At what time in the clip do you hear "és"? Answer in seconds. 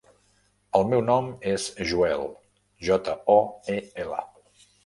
1.51-1.67